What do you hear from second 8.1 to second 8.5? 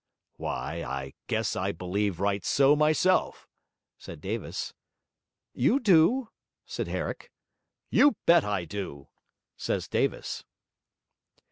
bet